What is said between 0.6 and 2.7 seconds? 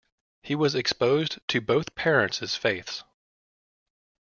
exposed to both parents'